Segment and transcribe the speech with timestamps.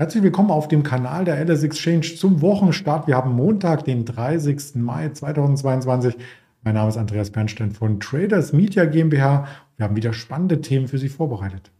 [0.00, 3.06] Herzlich willkommen auf dem Kanal der LS Exchange zum Wochenstart.
[3.06, 4.76] Wir haben Montag, den 30.
[4.76, 6.16] Mai 2022.
[6.62, 9.46] Mein Name ist Andreas Bernstein von Traders Media GmbH.
[9.76, 11.70] Wir haben wieder spannende Themen für Sie vorbereitet.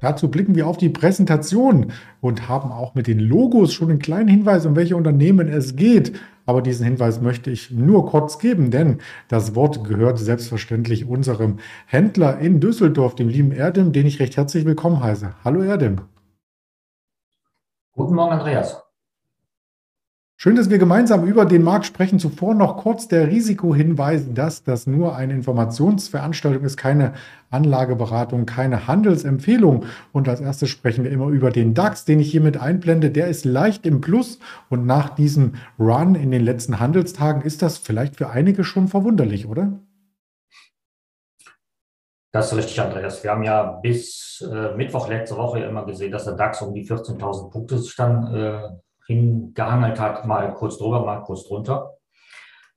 [0.00, 1.92] Dazu blicken wir auf die Präsentation
[2.22, 6.18] und haben auch mit den Logos schon einen kleinen Hinweis, um welche Unternehmen es geht.
[6.50, 12.40] Aber diesen Hinweis möchte ich nur kurz geben, denn das Wort gehört selbstverständlich unserem Händler
[12.40, 15.32] in Düsseldorf, dem lieben Erdem, den ich recht herzlich willkommen heiße.
[15.44, 16.00] Hallo Erdem.
[17.92, 18.82] Guten Morgen, Andreas.
[20.42, 22.18] Schön, dass wir gemeinsam über den Markt sprechen.
[22.18, 27.12] Zuvor noch kurz der Risikohinweis, dass das nur eine Informationsveranstaltung ist, keine
[27.50, 29.84] Anlageberatung, keine Handelsempfehlung.
[30.12, 33.10] Und als erstes sprechen wir immer über den DAX, den ich hiermit einblende.
[33.10, 34.38] Der ist leicht im Plus
[34.70, 39.46] und nach diesem Run in den letzten Handelstagen ist das vielleicht für einige schon verwunderlich,
[39.46, 39.78] oder?
[42.32, 43.22] Das ist richtig, Andreas.
[43.22, 46.88] Wir haben ja bis äh, Mittwoch letzte Woche immer gesehen, dass der DAX um die
[46.88, 48.70] 14.000 Punkte dann äh,
[49.10, 51.94] hingehangelt hat, mal kurz drüber, mal kurz drunter.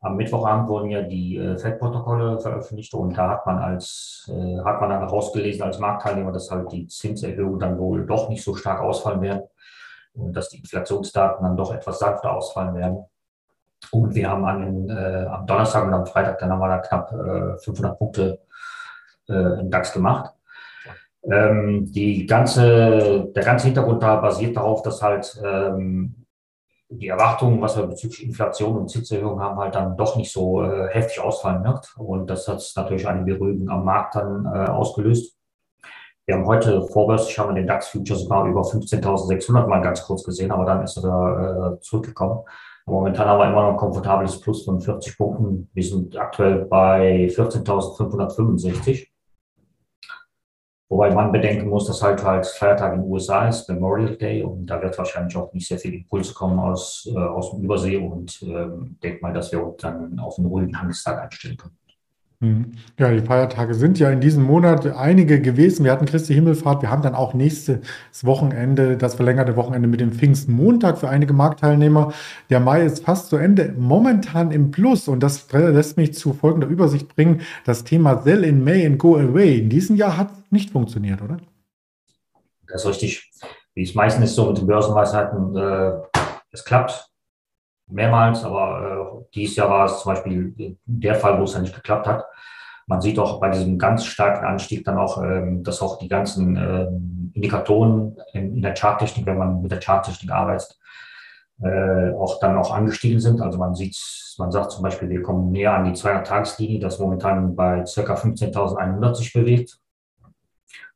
[0.01, 4.81] Am Mittwochabend wurden ja die äh, FED-Protokolle veröffentlicht und da hat man als, äh, hat
[4.81, 8.81] man dann herausgelesen als Marktteilnehmer, dass halt die Zinserhöhungen dann wohl doch nicht so stark
[8.81, 9.43] ausfallen werden
[10.13, 13.05] und dass die Inflationsdaten dann doch etwas sanfter ausfallen werden.
[13.91, 17.57] Und wir haben an äh, am Donnerstag und am Freitag dann wir da knapp äh,
[17.59, 18.39] 500 Punkte
[19.29, 20.33] äh, im DAX gemacht.
[21.31, 26.22] Ähm, die ganze, der ganze Hintergrund da basiert darauf, dass halt ähm,
[26.97, 30.89] die Erwartungen, was wir bezüglich Inflation und Zinserhöhung haben, halt dann doch nicht so äh,
[30.89, 31.93] heftig ausfallen wird.
[31.97, 35.37] Und das hat natürlich eine Beruhigung am Markt dann äh, ausgelöst.
[36.25, 40.23] Wir haben heute vorbörslich haben wir den DAX Future sogar über 15.600 mal ganz kurz
[40.23, 42.39] gesehen, aber dann ist er äh, zurückgekommen.
[42.85, 45.69] Momentan haben wir immer noch ein komfortables Plus von 40 Punkten.
[45.73, 49.12] Wir sind aktuell bei 14.565.
[50.89, 54.67] Wobei man bedenken muss, dass halt halt Feiertag in den USA ist, Memorial Day, und
[54.67, 58.41] da wird wahrscheinlich auch nicht sehr viel Impuls kommen aus, äh, aus dem Übersee und
[58.43, 61.77] ähm, denke mal, dass wir uns dann auf einen ruhigen Handelstag einstellen können.
[62.43, 62.73] Mhm.
[62.99, 65.85] Ja, die Feiertage sind ja in diesem Monat einige gewesen.
[65.85, 66.81] Wir hatten Christi Himmelfahrt.
[66.81, 67.79] Wir haben dann auch nächstes
[68.23, 72.11] Wochenende, das verlängerte Wochenende mit dem Pfingstmontag für einige Marktteilnehmer.
[72.49, 75.07] Der Mai ist fast zu Ende, momentan im Plus.
[75.07, 77.41] Und das lässt mich zu folgender Übersicht bringen.
[77.65, 79.59] Das Thema Sell in May and Go Away.
[79.59, 81.37] In diesem Jahr hat es nicht funktioniert, oder?
[82.67, 83.31] Das ist richtig.
[83.73, 85.93] Wie es meistens ist so mit den Börsenweisheiten, äh,
[86.51, 87.09] es klappt
[87.87, 91.75] mehrmals, aber äh, dieses Jahr war es zum Beispiel der Fall, wo es ja nicht
[91.75, 92.25] geklappt hat.
[92.85, 96.55] Man sieht auch bei diesem ganz starken Anstieg dann auch, ähm, dass auch die ganzen
[96.57, 100.77] ähm, Indikatoren in, in, der Charttechnik, wenn man mit der Charttechnik arbeitet,
[101.61, 103.41] äh, auch dann auch angestiegen sind.
[103.41, 103.97] Also man sieht,
[104.37, 108.13] man sagt zum Beispiel, wir kommen näher an die 200-Tageslinie, das momentan bei ca.
[108.15, 109.79] 15.100 sich bewegt.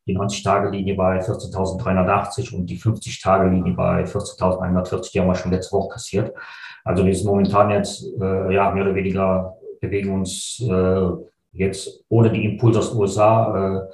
[0.07, 5.89] Die 90-Tage-Linie bei 14.380 und die 50-Tage-Linie bei 14.140, die haben wir schon letzte Woche
[5.89, 6.33] kassiert.
[6.83, 11.01] Also wir sind momentan jetzt, äh, ja, mehr oder weniger bewegen uns äh,
[11.51, 13.93] jetzt ohne die Impulse aus den USA äh,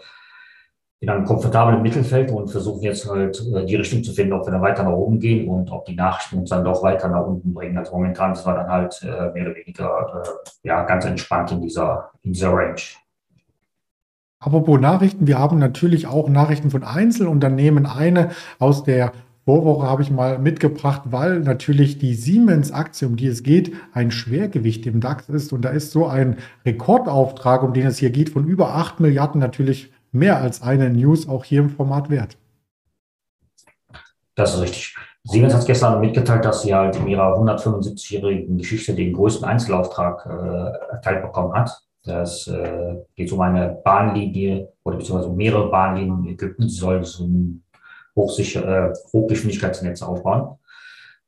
[1.00, 4.52] in einem komfortablen Mittelfeld und versuchen jetzt halt äh, die Richtung zu finden, ob wir
[4.52, 7.54] dann weiter nach oben gehen und ob die Nachrichten uns dann doch weiter nach unten
[7.54, 7.78] bringen.
[7.78, 11.62] Also momentan sind wir dann halt äh, mehr oder weniger äh, ja, ganz entspannt in
[11.62, 12.82] dieser, in dieser Range.
[14.44, 17.86] Apropos Nachrichten, wir haben natürlich auch Nachrichten von Einzelunternehmen.
[17.86, 19.14] Eine aus der
[19.46, 24.86] Vorwoche habe ich mal mitgebracht, weil natürlich die Siemens-Aktie, um die es geht, ein Schwergewicht
[24.86, 25.54] im DAX ist.
[25.54, 29.40] Und da ist so ein Rekordauftrag, um den es hier geht, von über 8 Milliarden
[29.40, 32.36] natürlich mehr als eine News auch hier im Format wert.
[34.36, 34.96] Das ist richtig.
[35.24, 40.96] Siemens hat gestern mitgeteilt, dass sie halt in ihrer 175-jährigen Geschichte den größten Einzelauftrag äh,
[40.96, 41.82] erteilt bekommen hat.
[42.04, 46.68] Das äh, geht um eine Bahnlinie oder beziehungsweise mehrere Bahnlinien in Ägypten.
[46.68, 47.64] Sie soll so ein
[48.16, 50.58] hochsicher, äh, Hochgeschwindigkeitsnetz aufbauen,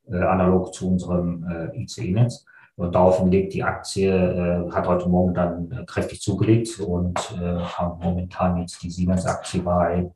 [0.10, 2.46] äh, analog zu unserem äh, ICE-Netz.
[2.76, 7.60] Und daraufhin legt die Aktie, äh, hat heute Morgen dann äh, kräftig zugelegt und äh,
[7.60, 10.12] haben momentan jetzt die Siemens-Aktie bei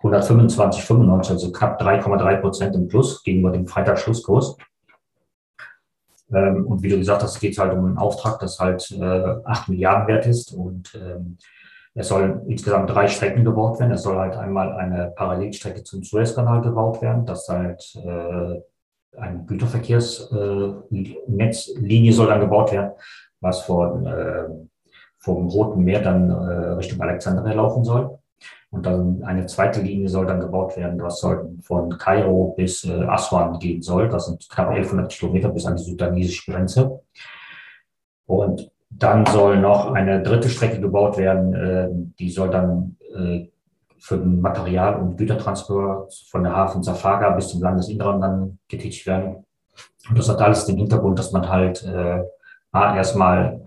[0.00, 4.56] 125,95, also knapp 3,3 Prozent im Plus gegenüber dem Freitagsschlusskurs.
[6.32, 9.34] Ähm, und wie du gesagt hast, geht es halt um einen Auftrag, das halt äh,
[9.44, 11.38] 8 Milliarden wert ist und ähm,
[11.94, 13.92] es sollen insgesamt drei Strecken gebaut werden.
[13.92, 18.60] Es soll halt einmal eine Parallelstrecke zum Suezkanal gebaut werden, dass halt äh,
[19.16, 22.90] eine Güterverkehrsnetzlinie äh, soll dann gebaut werden,
[23.40, 24.48] was von, äh,
[25.18, 28.18] vom Roten Meer dann äh, Richtung Alexandria laufen soll.
[28.74, 33.04] Und dann eine zweite Linie soll dann gebaut werden, was soll von Kairo bis äh,
[33.04, 34.08] Aswan gehen soll.
[34.08, 37.00] Das sind knapp 1100 Kilometer bis an die sudanesische Grenze.
[38.26, 41.88] Und Dann soll noch eine dritte Strecke gebaut werden, äh,
[42.18, 43.48] die soll dann äh,
[43.98, 49.44] für den Material- und Gütertransport von der Hafen Safaga bis zum Landesinneren dann getätigt werden.
[50.08, 52.22] Und das hat alles den Hintergrund, dass man halt äh,
[52.72, 53.64] erstmal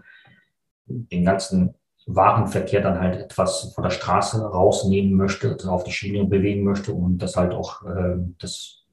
[0.86, 1.76] den ganzen
[2.08, 6.94] Warenverkehr dann halt etwas von der Straße rausnehmen möchte, also auf die Schiene bewegen möchte
[6.94, 8.86] und das halt auch äh, das,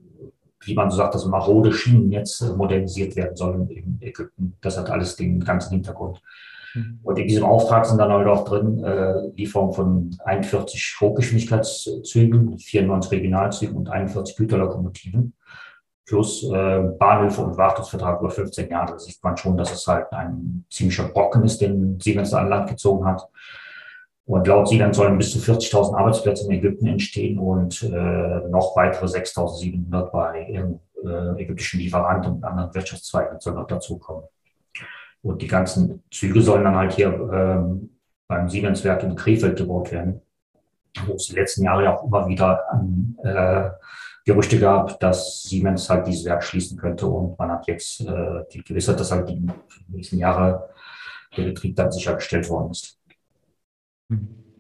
[0.64, 4.56] wie man so sagt, das marode Schienennetz modernisiert werden soll in Ägypten.
[4.60, 6.20] Das hat alles den ganzen Hintergrund.
[6.74, 6.98] Mhm.
[7.04, 13.12] Und in diesem Auftrag sind dann halt auch drin äh, Lieferung von 41 Hochgeschwindigkeitszügen, 94
[13.12, 15.34] Regionalzügen und 41 Güterlokomotiven
[16.06, 18.92] plus äh, Bahnhöfe und Wartungsvertrag über 15 Jahre.
[18.92, 22.68] Da sieht man schon, dass es halt ein ziemlicher Brocken ist, den Siemens an Land
[22.68, 23.28] gezogen hat.
[24.26, 29.06] Und laut Siemens sollen bis zu 40.000 Arbeitsplätze in Ägypten entstehen und äh, noch weitere
[29.06, 30.40] 6.700 bei
[31.04, 34.24] äh, ägyptischen Lieferanten und anderen Wirtschaftszweigen sollen noch dazukommen.
[35.22, 37.90] Und die ganzen Züge sollen dann halt hier ähm,
[38.26, 40.20] beim Siemenswerk in Krefeld gebaut werden,
[41.06, 43.70] wo es die letzten Jahre ja auch immer wieder an äh,
[44.24, 48.64] Gerüchte gab, dass Siemens halt dieses Werk schließen könnte und man hat jetzt äh, die
[48.64, 49.46] Gewissheit, dass halt die
[49.88, 50.70] nächsten Jahre
[51.36, 52.98] der Betrieb dann sichergestellt worden ist.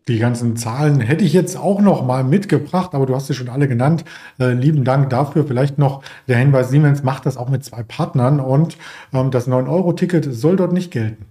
[0.06, 3.48] Die ganzen Zahlen hätte ich jetzt auch noch mal mitgebracht, aber du hast sie schon
[3.48, 4.04] alle genannt.
[4.38, 5.46] Äh, lieben Dank dafür.
[5.46, 8.76] Vielleicht noch der Hinweis, Siemens macht das auch mit zwei Partnern und
[9.14, 11.24] ähm, das 9-Euro-Ticket soll dort nicht gelten.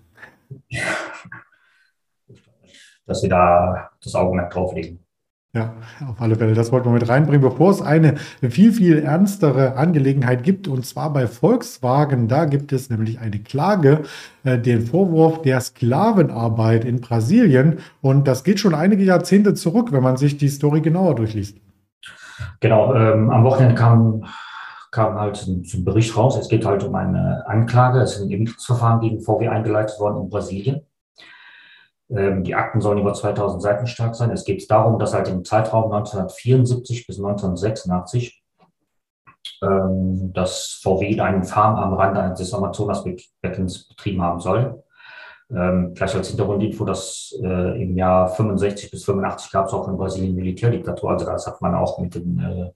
[3.05, 5.02] Dass sie da das Augenmerk drauf legen.
[5.55, 5.75] Ja,
[6.09, 6.55] auf alle Fälle.
[6.55, 10.67] Das wollten wir mit reinbringen, bevor es eine viel, viel ernstere Angelegenheit gibt.
[10.67, 12.27] Und zwar bei Volkswagen.
[12.27, 14.01] Da gibt es nämlich eine Klage,
[14.43, 17.77] äh, den Vorwurf der Sklavenarbeit in Brasilien.
[18.01, 21.55] Und das geht schon einige Jahrzehnte zurück, wenn man sich die Story genauer durchliest.
[22.59, 24.25] Genau, ähm, am Wochenende kam,
[24.89, 26.35] kam halt zum Bericht raus.
[26.35, 27.99] Es geht halt um eine Anklage.
[27.99, 30.81] Es ist ein Ermittlungsverfahren gegen VW eingeleitet worden in Brasilien.
[32.15, 34.31] Ähm, die Akten sollen über 2000 Seiten stark sein.
[34.31, 38.43] Es geht darum, dass halt im Zeitraum 1974 bis 1986
[39.61, 44.83] ähm, das VW einen Farm am Rande des Amazonasbeckens betrieben haben soll.
[45.51, 49.97] Ähm, gleich als Hintergrundinfo, dass äh, im Jahr 65 bis 85 gab es auch in
[49.97, 51.11] Brasilien Militärdiktatur.
[51.11, 52.71] Also das hat man auch mit den, äh,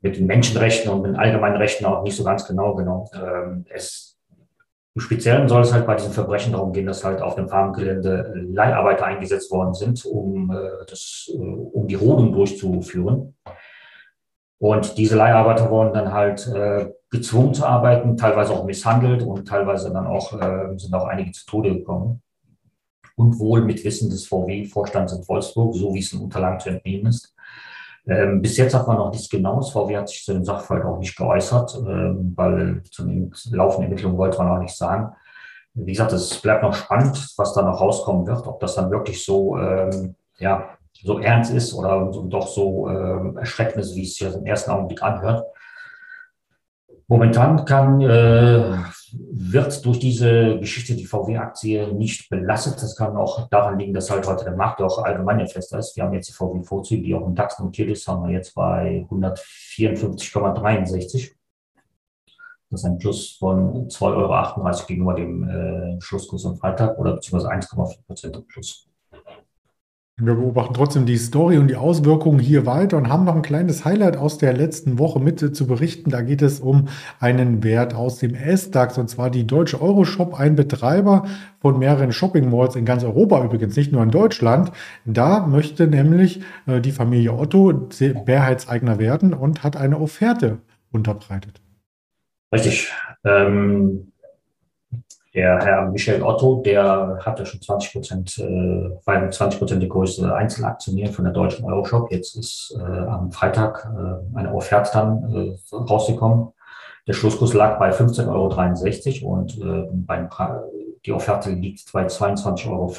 [0.00, 3.08] mit den Menschenrechten und den allgemeinen Rechten auch nicht so ganz genau genommen.
[3.14, 4.13] Ähm, es
[4.94, 8.32] im Speziellen soll es halt bei diesen Verbrechen darum gehen, dass halt auf dem Farmgelände
[8.52, 13.34] Leiharbeiter eingesetzt worden sind, um, äh, das, äh, um die Rodung durchzuführen.
[14.58, 19.92] Und diese Leiharbeiter wurden dann halt äh, gezwungen zu arbeiten, teilweise auch misshandelt und teilweise
[19.92, 22.22] dann auch, äh, sind auch einige zu Tode gekommen.
[23.16, 27.06] Und wohl mit Wissen des VW-Vorstands in Wolfsburg, so wie es in Unterlagen zu entnehmen
[27.06, 27.33] ist.
[28.06, 29.70] Ähm, bis jetzt hat man noch nichts Genaues.
[29.70, 34.18] VW hat sich zu dem Sachverhalt auch nicht geäußert, ähm, weil zu den laufenden Ermittlungen
[34.18, 35.14] wollte man auch nicht sagen.
[35.74, 39.24] Wie gesagt, es bleibt noch spannend, was da noch rauskommen wird, ob das dann wirklich
[39.24, 40.68] so, ähm, ja,
[41.02, 44.70] so ernst ist oder so, doch so ähm, erschreckend ist, wie es sich im ersten
[44.70, 45.44] Augenblick anhört.
[47.06, 48.78] Momentan kann, äh,
[49.30, 52.82] wird durch diese Geschichte die VW-Aktie nicht belastet.
[52.82, 55.94] Das kann auch daran liegen, dass halt heute der Markt auch allgemein fester ist.
[55.96, 59.06] Wir haben jetzt die VW-Vorzüge, die auch im DAX notiert ist, haben wir jetzt bei
[59.10, 61.32] 154,63.
[62.70, 67.52] Das ist ein Plus von 2,38 Euro gegenüber dem äh, Schlusskurs am Freitag oder beziehungsweise
[67.52, 68.88] 1,4 Prozent Plus.
[70.16, 73.84] Wir beobachten trotzdem die Story und die Auswirkungen hier weiter und haben noch ein kleines
[73.84, 76.10] Highlight aus der letzten Woche mit zu berichten.
[76.10, 76.86] Da geht es um
[77.18, 81.26] einen Wert aus dem S-DAX und zwar die Deutsche Euroshop, ein Betreiber
[81.58, 84.70] von mehreren Shopping Malls in ganz Europa übrigens, nicht nur in Deutschland.
[85.04, 87.88] Da möchte nämlich äh, die Familie Otto
[88.24, 90.58] Mehrheitseigner werden und hat eine Offerte
[90.92, 91.60] unterbreitet.
[92.52, 92.92] Richtig.
[93.24, 94.12] Ähm
[95.34, 100.32] der Herr Michel Otto, der hatte schon 20 Prozent, äh, war 20 Prozent die größte
[100.32, 102.12] Einzelaktionär von der deutschen Euroshop.
[102.12, 106.52] Jetzt ist äh, am Freitag äh, eine Offerte dann äh, rausgekommen.
[107.06, 110.28] Der Schlusskurs lag bei 15,63 Euro und äh, bei,
[111.04, 112.94] die Offerte liegt bei 22,50 Euro.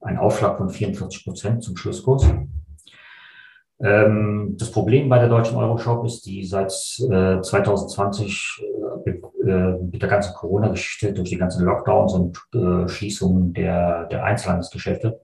[0.00, 2.26] Ein Aufschlag von 44 Prozent zum Schlusskurs.
[3.84, 6.72] Ähm, das Problem bei der deutschen Euroshop ist, die seit
[7.10, 8.64] äh, 2020
[9.04, 14.24] äh, äh, mit der ganzen Corona-Geschichte durch die ganzen Lockdowns und äh, Schließungen der, der
[14.24, 15.20] Einzelhandelsgeschäfte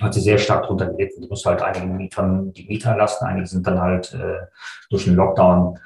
[0.00, 1.22] hat sie sehr stark drunter gelitten.
[1.22, 3.24] Die muss halt einigen Mietern die Mieter lassen.
[3.24, 4.46] Einige sind dann halt äh,
[4.90, 5.78] durch den Lockdown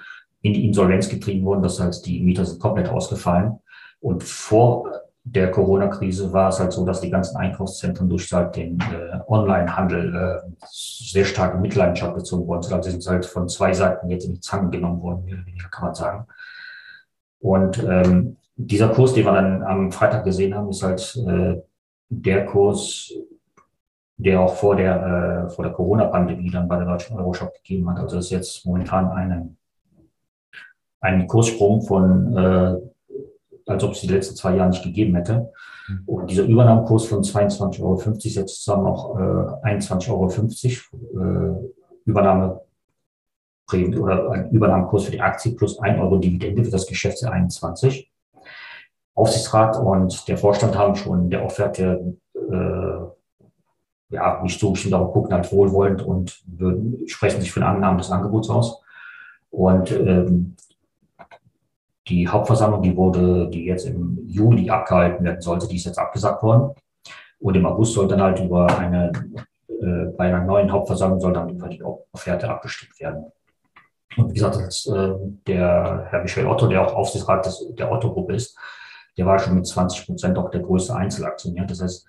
[0.42, 1.62] in die Insolvenz getrieben worden.
[1.62, 3.58] Das heißt, die Mieter sind komplett ausgefallen.
[4.00, 8.78] Und vor der Corona-Krise war es halt so, dass die ganzen Einkaufszentren durch halt den
[8.78, 12.74] äh, Online-Handel äh, sehr stark in Mitleidenschaft gezogen worden sind.
[12.74, 16.26] Also sind halt von zwei Seiten jetzt in die Zange genommen worden, kann man sagen.
[17.40, 21.60] Und ähm, dieser Kurs, den wir dann am Freitag gesehen haben, ist halt äh,
[22.08, 23.12] der Kurs,
[24.18, 27.98] der auch vor der, äh, vor der Corona-Pandemie dann bei der deutschen Euroshop gegeben hat.
[27.98, 29.56] Also ist jetzt momentan eine,
[31.00, 32.76] ein Kurssprung von, äh,
[33.66, 35.52] als ob es die letzten zwei Jahre nicht gegeben hätte.
[35.88, 36.02] Mhm.
[36.06, 40.30] Und dieser Übernahmekurs von 22,50 Euro setzt zusammen auch äh, 21,50 Euro
[41.22, 41.70] äh,
[42.04, 42.60] Übernahme
[43.72, 48.10] oder ein Übernahmekurs für die Aktie plus 1 Euro Dividende für das Geschäftsjahr 21.
[49.14, 53.06] Aufsichtsrat und der Vorstand haben schon der Offerte äh,
[54.10, 58.10] ja, nicht zugestimmt, aber gucken halt wohlwollend und würden, sprechen sich für den Annahmen des
[58.10, 58.80] Angebots aus.
[59.50, 60.54] Und ähm,
[62.08, 66.42] die Hauptversammlung, die wurde, die jetzt im Juli abgehalten werden sollte, die ist jetzt abgesagt
[66.42, 66.74] worden.
[67.38, 69.12] Und im August soll dann halt über eine,
[69.68, 73.26] äh, bei einer neuen Hauptversammlung soll dann über die Offerte abgestimmt werden.
[74.16, 75.14] Und wie gesagt, das, äh,
[75.46, 78.56] der Herr Michel Otto, der auch Aufsichtsrat des, der Otto-Gruppe ist,
[79.18, 81.64] der war schon mit 20 Prozent auch der größte Einzelaktionär.
[81.66, 82.06] Das heißt,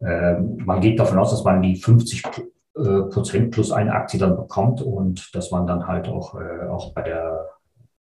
[0.00, 4.36] äh, man geht davon aus, dass man die 50 äh, Prozent plus eine Aktie dann
[4.36, 7.47] bekommt und dass man dann halt auch, äh, auch bei der,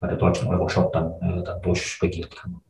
[0.04, 2.60] bei der deutschen Euroshop dann, äh, dann durchregieren kann.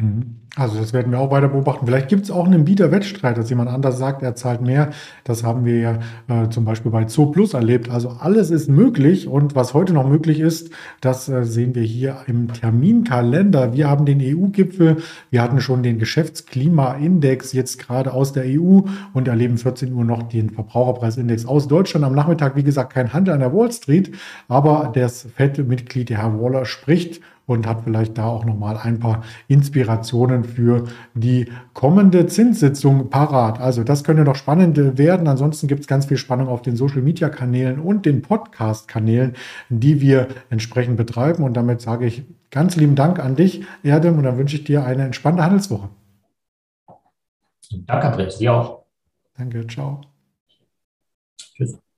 [0.00, 0.40] Mhm.
[0.56, 1.86] Also das werden wir auch weiter beobachten.
[1.86, 4.90] Vielleicht gibt es auch einen Bieterwettstreit, dass jemand anders sagt, er zahlt mehr.
[5.22, 7.88] Das haben wir ja äh, zum Beispiel bei Zoo Plus erlebt.
[7.88, 12.16] Also alles ist möglich und was heute noch möglich ist, das äh, sehen wir hier
[12.26, 13.74] im Terminkalender.
[13.74, 14.96] Wir haben den EU-Gipfel,
[15.30, 18.80] wir hatten schon den Geschäftsklimaindex jetzt gerade aus der EU
[19.12, 22.04] und erleben 14 Uhr noch den Verbraucherpreisindex aus Deutschland.
[22.04, 24.16] Am Nachmittag, wie gesagt, kein Handel an der Wall Street,
[24.48, 29.24] aber das FED-Mitglied, der Herr Waller, spricht und hat vielleicht da auch nochmal ein paar
[29.48, 33.60] Inspirationen für die kommende Zinssitzung parat.
[33.60, 35.26] Also das könnte noch spannend werden.
[35.26, 39.34] Ansonsten gibt es ganz viel Spannung auf den Social-Media-Kanälen und den Podcast-Kanälen,
[39.68, 41.42] die wir entsprechend betreiben.
[41.42, 44.84] Und damit sage ich ganz lieben Dank an dich, Erdem, und dann wünsche ich dir
[44.84, 45.88] eine entspannte Handelswoche.
[47.86, 48.84] Danke, Fritz, dir auch.
[49.36, 50.02] Danke, ciao.
[51.36, 51.89] Tschüss.